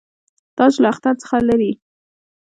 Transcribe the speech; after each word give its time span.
تاج 0.57 0.73
له 0.83 0.87
اختر 0.93 1.13
څخه 1.21 1.37
لري. 1.49 1.71